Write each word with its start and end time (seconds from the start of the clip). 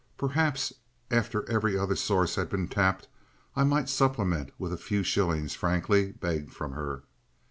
Perhaps 0.17 0.73
after 1.11 1.47
every 1.47 1.77
other 1.77 1.95
source 1.95 2.33
had 2.33 2.49
been 2.49 2.67
tapped 2.67 3.07
I 3.55 3.63
might 3.63 3.87
supplement 3.87 4.49
with 4.57 4.73
a 4.73 4.77
few 4.77 5.03
shillings 5.03 5.53
frankly 5.53 6.13
begged 6.13 6.51
from 6.53 6.71
her. 6.71 7.03